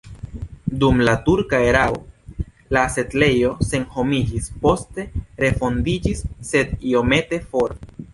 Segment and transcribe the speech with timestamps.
[0.83, 1.99] Dum la turka erao
[2.77, 5.05] la setlejo senhomiĝis, poste
[5.45, 7.77] refondiĝis, sed iomete for.